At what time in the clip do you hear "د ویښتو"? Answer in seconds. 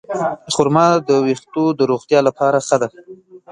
1.07-1.63